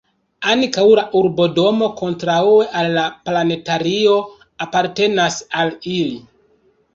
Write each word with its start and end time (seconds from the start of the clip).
Ankaŭ 0.51 0.85
la 0.99 1.01
urbodomo 1.17 1.89
kontraŭe 1.99 2.63
al 2.79 2.89
la 2.95 3.03
planetario 3.29 4.17
apartenas 4.67 5.39
al 5.61 5.77
ili. 5.95 6.19